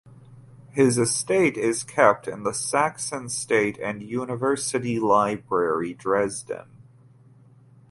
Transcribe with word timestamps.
His 0.71 0.97
estate 0.97 1.57
is 1.57 1.83
kept 1.83 2.27
in 2.27 2.41
the 2.41 2.53
Saxon 2.55 3.29
State 3.29 3.77
and 3.77 4.01
University 4.01 4.99
Library 4.99 5.93
Dresden. 5.93 6.65